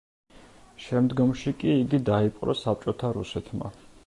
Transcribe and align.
შემდგომში 0.85 1.53
კი 1.59 1.71
იგი 1.83 2.01
დაიპყრო 2.09 2.57
საბჭოთა 2.65 3.17
რუსეთმა. 3.21 3.77